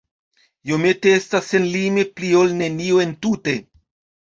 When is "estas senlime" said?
1.17-2.07